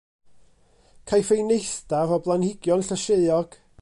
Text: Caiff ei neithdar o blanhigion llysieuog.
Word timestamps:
Caiff 1.09 1.29
ei 1.35 1.43
neithdar 1.49 2.13
o 2.15 2.17
blanhigion 2.27 2.85
llysieuog. 2.89 3.51